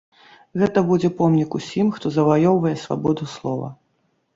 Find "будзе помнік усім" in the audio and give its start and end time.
0.87-1.95